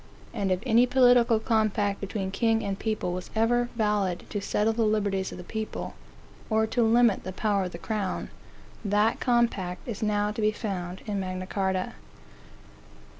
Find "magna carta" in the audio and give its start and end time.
11.19-11.93